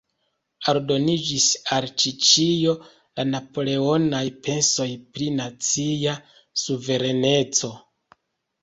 [0.71, 1.45] Aldoniĝis
[1.75, 6.19] al ĉi-ĉio la napoleonaj pensoj pri nacia
[6.65, 7.73] suvereneco.